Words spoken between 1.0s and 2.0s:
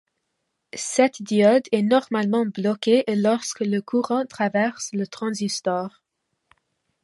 diode est